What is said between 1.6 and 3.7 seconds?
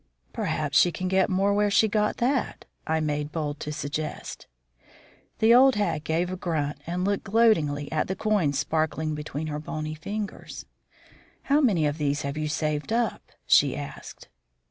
she got that," I made bold